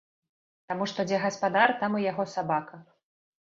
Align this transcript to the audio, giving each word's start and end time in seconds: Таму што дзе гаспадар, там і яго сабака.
Таму 0.71 0.87
што 0.91 1.05
дзе 1.09 1.19
гаспадар, 1.25 1.75
там 1.83 1.91
і 2.01 2.03
яго 2.07 2.27
сабака. 2.35 2.81